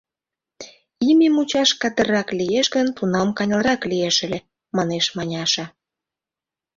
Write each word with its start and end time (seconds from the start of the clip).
—Име 1.09 1.27
мучаш 1.35 1.69
кадыррак 1.81 2.27
лиеш 2.39 2.67
гын, 2.75 2.87
тунам 2.97 3.29
каньылырак 3.37 3.81
лиеш 3.91 4.15
ыле,— 4.25 4.39
манеш 4.75 5.05
Маняша. 5.15 5.65